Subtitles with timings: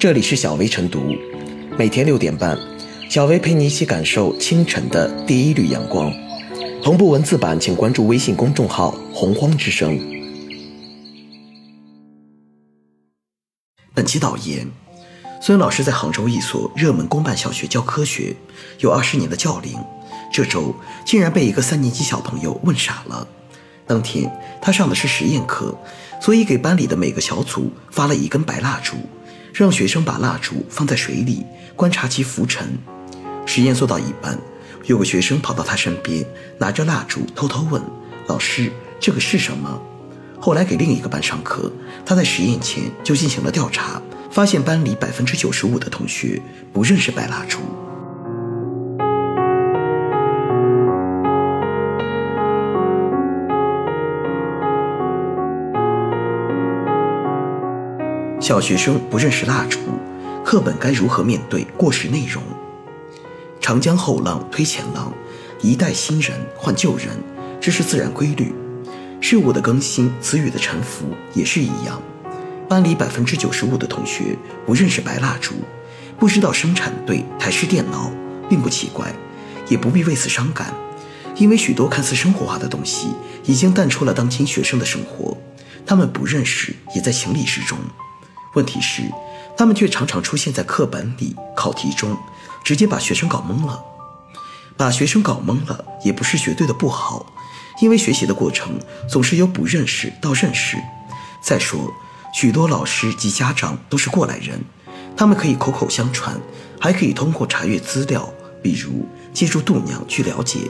[0.00, 1.14] 这里是小薇晨读，
[1.78, 2.58] 每天六点半，
[3.10, 6.10] 小薇陪你一起感受清晨的第一缕阳光。
[6.82, 10.00] 同步文字版，请关注微信公众号“洪荒之声”。
[13.92, 14.66] 本期导言：
[15.38, 18.34] 孙老师在杭州一所热门公办小学教科学，
[18.78, 19.76] 有二十年的教龄，
[20.32, 20.74] 这周
[21.04, 23.28] 竟然被一个三年级小朋友问傻了。
[23.86, 24.32] 当天
[24.62, 25.76] 他上的是实验课，
[26.22, 28.96] 所以给班里的每个小组发了一根白蜡烛，
[29.52, 31.44] 让学生把蜡烛放在水里
[31.76, 32.78] 观察其浮沉。
[33.46, 34.38] 实验做到一半，
[34.84, 36.24] 有个学生跑到他身边，
[36.58, 37.82] 拿着蜡烛偷偷问
[38.26, 39.80] 老师：“这个是什么？”
[40.40, 41.70] 后来给另一个班上课，
[42.06, 46.40] 他在实验前就进行了调查，发现班里百分之九十五的同学
[46.72, 47.58] 不认识白蜡烛。
[58.50, 59.78] 小学生不认识蜡烛，
[60.44, 62.42] 课本该如何面对过时内容？
[63.60, 65.14] 长江后浪推前浪，
[65.62, 67.10] 一代新人换旧人，
[67.60, 68.52] 这是自然规律。
[69.20, 72.02] 事物的更新，词语的沉浮也是一样。
[72.68, 75.54] 班里百分之九十五的同学不认识白蜡烛，
[76.18, 78.10] 不知道生产队台式电脑，
[78.48, 79.14] 并不奇怪，
[79.68, 80.74] 也不必为此伤感，
[81.36, 83.12] 因为许多看似生活化的东西
[83.44, 85.38] 已经淡出了当今学生的生活，
[85.86, 87.78] 他们不认识也在情理之中。
[88.54, 89.02] 问题是，
[89.56, 92.16] 他们却常常出现在课本里、考题中，
[92.64, 93.82] 直接把学生搞懵了。
[94.76, 97.26] 把学生搞懵了，也不是绝对的不好，
[97.80, 100.78] 因为学习的过程总是由不认识到认识。
[101.42, 101.92] 再说，
[102.32, 104.64] 许多老师及家长都是过来人，
[105.16, 106.40] 他们可以口口相传，
[106.80, 110.60] 还可以通过查阅资料，比如借助度娘去了解。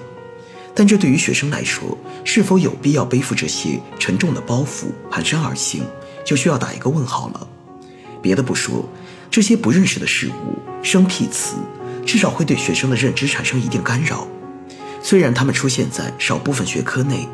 [0.75, 5.85] 但这对于学生来说，是否有必要背负这些沉重的包袱，蹒跚而行，
[6.25, 7.47] 就需要打一个问号了。
[8.23, 8.89] 别的不说，
[9.31, 11.57] 这些不认识的事物、生僻词，
[12.05, 14.27] 至少会对学生的认知产生一定干扰。
[15.03, 17.27] 虽然它们出现在少部分学科内，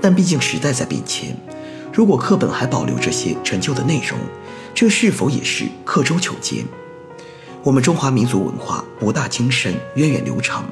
[0.00, 1.36] 但毕竟时代在变迁。
[1.92, 4.18] 如果课本还保留这些陈旧的内容，
[4.74, 6.64] 这是否也是刻舟求剑？
[7.64, 10.64] 我们中华民族文化博大精深、源远流长，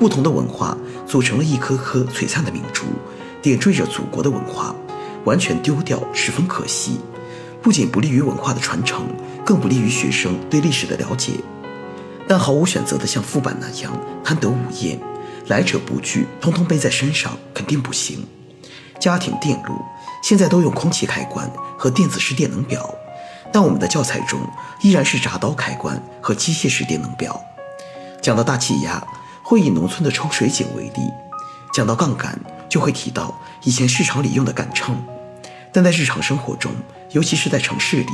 [0.00, 2.84] 不同的文化组成了一颗颗璀璨的明珠，
[3.40, 4.74] 点缀着祖国的文化。
[5.24, 6.98] 完全丢掉，十分可惜。
[7.62, 9.06] 不仅不利于文化的传承，
[9.44, 11.32] 更不利于学生对历史的了解。
[12.26, 13.92] 但毫无选择的像副本那样
[14.22, 15.00] 贪得无厌，
[15.46, 18.26] 来者不拒，通通背在身上，肯定不行。
[19.00, 19.74] 家庭电路
[20.22, 22.94] 现在都用空气开关和电子式电能表，
[23.52, 24.40] 但我们的教材中
[24.82, 27.40] 依然是铡刀开关和机械式电能表。
[28.20, 29.02] 讲到大气压，
[29.42, 31.10] 会以农村的抽水井为例；
[31.72, 32.38] 讲到杠杆，
[32.68, 35.02] 就会提到以前市场里用的杆秤。
[35.72, 36.72] 但在日常生活中，
[37.12, 38.12] 尤其是在城市里，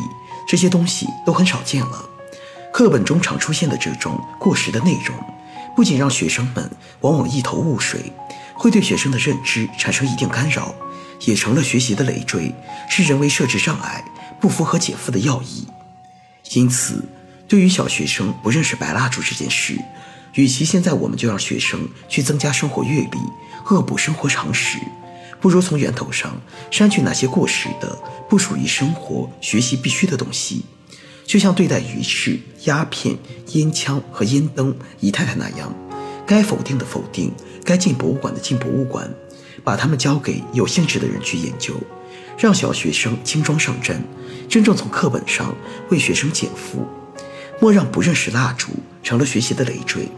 [0.49, 2.05] 这些东西都很少见了。
[2.73, 5.17] 课本中常出现的这种过时的内容，
[5.77, 6.71] 不仅让学生们
[7.01, 8.13] 往往一头雾水，
[8.55, 10.75] 会对学生的认知产生一定干扰，
[11.21, 12.53] 也成了学习的累赘，
[12.91, 14.05] 是人为设置障碍，
[14.41, 15.69] 不符合减负的要义。
[16.53, 17.05] 因此，
[17.47, 19.79] 对于小学生不认识白蜡烛这件事，
[20.35, 23.19] 与其现在我们就让学生去增加生活阅历，
[23.71, 24.79] 恶补生活常识。
[25.45, 26.41] 不如从源头上
[26.71, 27.95] 删去那些过时的、
[28.31, 30.65] 不属于生活学习必须的东西，
[31.27, 33.15] 就像对待鱼翅、鸦片、
[33.49, 35.71] 烟枪和烟灯姨太太那样，
[36.27, 37.31] 该否定的否定，
[37.63, 39.07] 该进博物馆的进博物馆，
[39.63, 41.75] 把它们交给有兴趣的人去研究，
[42.39, 44.03] 让小学生轻装上阵，
[44.49, 45.55] 真正从课本上
[45.91, 46.89] 为学生减负，
[47.61, 48.69] 莫让不认识蜡烛
[49.03, 50.09] 成了学习的累赘。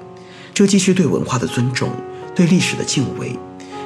[0.54, 1.90] 这既是对文化的尊重，
[2.32, 3.36] 对历史的敬畏。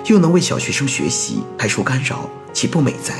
[0.06, 3.14] 又能为小学生学习排除干扰，岂不美哉？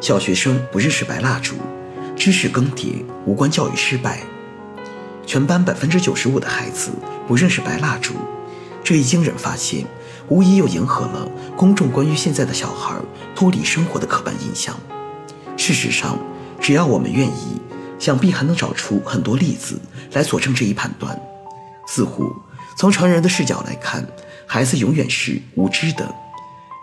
[0.00, 1.54] 小学生不认识白蜡烛，
[2.16, 4.20] 知识更迭无关教育失败。
[5.24, 6.90] 全班百分之九十五的孩子
[7.28, 8.14] 不认识白蜡烛，
[8.82, 9.84] 这一惊人发现，
[10.28, 12.96] 无疑又迎合了公众关于现在的小孩
[13.36, 14.74] 脱离生活的刻板印象。
[15.60, 16.18] 事实上，
[16.58, 17.60] 只要我们愿意，
[17.98, 19.78] 想必还能找出很多例子
[20.12, 21.20] 来佐证这一判断。
[21.86, 22.34] 似乎
[22.78, 24.06] 从成人的视角来看，
[24.46, 26.14] 孩子永远是无知的。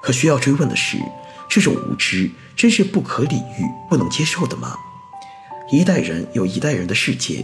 [0.04, 1.00] 可需要追问的是，
[1.50, 4.76] 这种无知真是不可理喻、不能接受的吗？
[5.72, 7.44] 一代人有一代人的世界，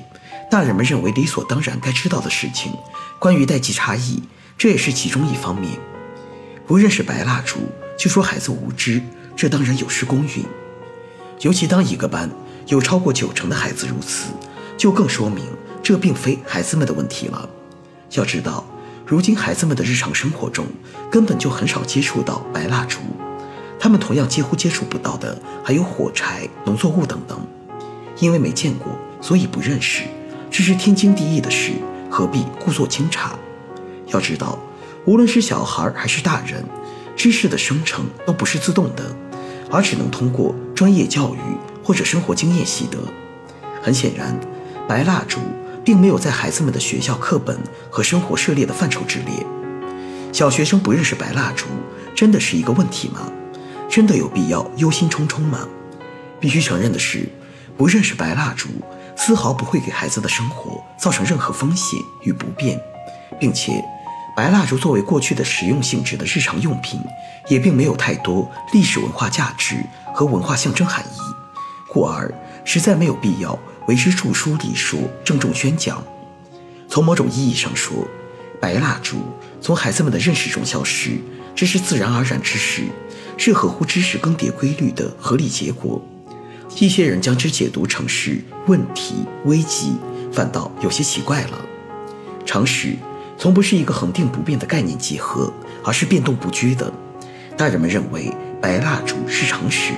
[0.52, 2.72] 大人们认为理所当然该知道的事情，
[3.18, 4.22] 关于代际差异，
[4.56, 5.80] 这也是其中一方面。
[6.68, 7.58] 不认识白蜡烛
[7.98, 9.02] 就说孩子无知，
[9.36, 10.46] 这当然有失公允。
[11.44, 12.30] 尤其当一个班
[12.68, 14.32] 有超过九成的孩子如此，
[14.78, 15.44] 就更说明
[15.84, 17.50] 这并非孩子们的问题了。
[18.12, 18.66] 要知道，
[19.06, 20.66] 如今孩子们的日常生活中
[21.12, 23.00] 根本就很少接触到白蜡烛，
[23.78, 27.38] 他们同样几乎接触不到的还有火柴、农作物等等。
[28.20, 30.04] 因为没见过，所以不认识，
[30.50, 31.74] 这是天经地义的事，
[32.10, 33.32] 何必故作惊诧？
[34.08, 34.58] 要知道，
[35.04, 36.64] 无论是小孩还是大人，
[37.18, 39.14] 知识的生成都不是自动的，
[39.74, 41.40] 而只能通过专业教育
[41.84, 43.00] 或者生活经验习得。
[43.82, 44.40] 很显然，
[44.88, 45.40] 白蜡烛
[45.84, 47.58] 并没有在孩子们的学校课本
[47.90, 49.34] 和生活涉猎的范畴之列。
[50.32, 51.66] 小学生不认识白蜡烛，
[52.14, 53.22] 真的是一个问题吗？
[53.90, 55.68] 真的有必要忧心忡忡吗？
[56.40, 57.28] 必须承认的是，
[57.76, 58.70] 不认识白蜡烛，
[59.16, 62.80] 丝毫不会给孩子的生活造成任何风险与不便，
[63.40, 63.84] 并且。
[64.36, 67.00] 白蜡烛作为过去的实用性质的日常用品，
[67.48, 69.76] 也并没有太多历史文化价值
[70.14, 71.20] 和文化象征含义，
[71.88, 72.34] 故而
[72.66, 73.58] 实在没有必要
[73.88, 76.04] 为之著书立说、郑重宣讲。
[76.90, 78.08] 从某种意义上说，
[78.60, 79.18] 白蜡烛
[79.62, 81.20] 从孩子们的认识中消失，
[81.56, 82.86] 这是自然而然之事，
[83.38, 86.02] 是合乎知识更迭规律的合理结果。
[86.80, 89.14] 一些人将之解读成是问题、
[89.46, 89.96] 危机，
[90.32, 91.62] 反倒有些奇怪了。
[92.48, 92.98] 常识。
[93.38, 95.52] 从不是一个恒定不变的概念集合，
[95.84, 96.92] 而是变动不居的。
[97.58, 98.32] 大人们认为
[98.62, 99.94] 白蜡烛是常识，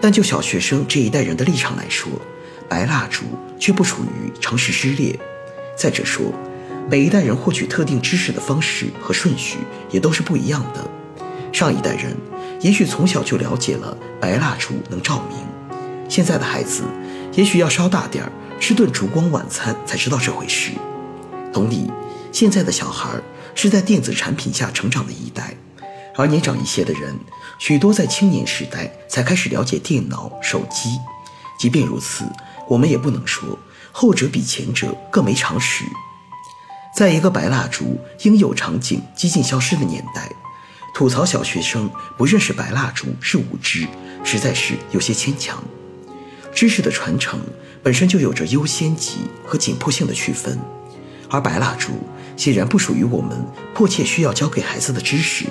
[0.00, 2.10] 但就小学生这一代人的立场来说，
[2.68, 3.24] 白蜡烛
[3.58, 5.18] 却不处于常识之列。
[5.76, 6.32] 再者说，
[6.88, 9.58] 每一代人获取特定知识的方式和顺序
[9.90, 10.88] 也都是不一样的。
[11.52, 12.16] 上一代人
[12.60, 15.38] 也许从小就了解了白蜡烛能照明，
[16.08, 16.84] 现在的孩子
[17.32, 20.72] 也许要稍大点儿，吃顿烛光晚餐才知道这回事。
[21.52, 21.90] 同理。
[22.38, 23.18] 现在的小孩
[23.54, 25.56] 是在电子产品下成长的一代，
[26.14, 27.18] 而年长一些的人，
[27.58, 30.90] 许多在青年时代才开始了解电脑、手机。
[31.58, 32.26] 即便如此，
[32.68, 33.58] 我们也不能说
[33.90, 35.82] 后者比前者更没常识。
[36.94, 40.30] 在一个白蜡烛应有场景几近消失的年代，
[40.94, 43.86] 吐槽小学生不认识白蜡烛是无知，
[44.22, 45.64] 实在是有些牵强。
[46.54, 47.40] 知识的传承
[47.82, 50.60] 本身就有着优先级和紧迫性的区分，
[51.28, 51.92] 而白蜡烛。
[52.36, 53.34] 显然不属于我们
[53.74, 55.46] 迫切需要教给孩子的知识，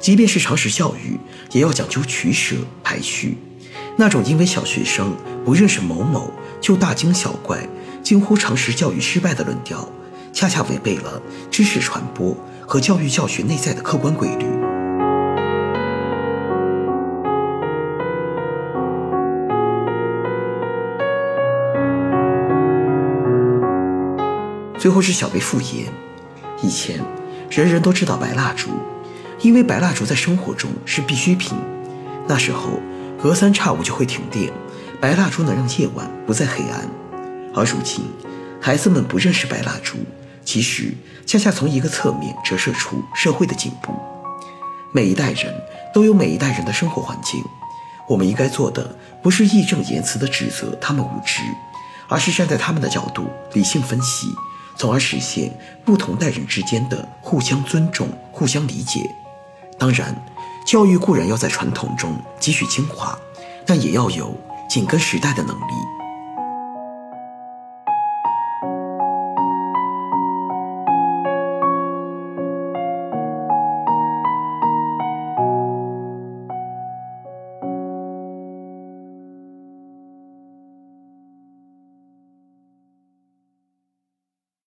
[0.00, 1.18] 即便是常识教育，
[1.52, 3.36] 也要讲究取舍排序。
[3.98, 5.14] 那种因为小学生
[5.44, 7.68] 不认识某某就大惊小怪、
[8.02, 9.86] 惊呼常识教育失败的论调，
[10.32, 11.20] 恰恰违背了
[11.50, 12.34] 知识传播
[12.66, 14.65] 和教育教学内在的客观规律。
[24.86, 25.92] 最后是小贝复言。
[26.62, 27.00] 以前，
[27.50, 28.70] 人人都知道白蜡烛，
[29.40, 31.58] 因为白蜡烛在生活中是必需品。
[32.28, 32.78] 那时候，
[33.20, 34.52] 隔三差五就会停电，
[35.00, 36.88] 白蜡烛能让夜晚不再黑暗。
[37.52, 38.04] 而如今，
[38.60, 39.96] 孩子们不认识白蜡烛，
[40.44, 40.94] 其实
[41.26, 43.92] 恰恰从一个侧面折射出社会的进步。
[44.92, 45.52] 每一代人
[45.92, 47.42] 都有每一代人的生活环境，
[48.08, 51.40] 我们应该做的不是义正言辞地指责他们无知，
[52.06, 54.28] 而是站在他们的角度理性分析。
[54.76, 55.50] 从而实现
[55.84, 59.00] 不同代人之间的互相尊重、互相理解。
[59.78, 60.14] 当然，
[60.66, 63.18] 教育固然要在传统中汲取精华，
[63.66, 64.34] 但也要有
[64.68, 65.95] 紧跟时代的能力。